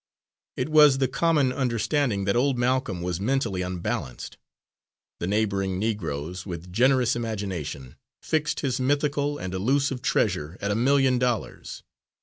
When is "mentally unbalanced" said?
3.19-4.35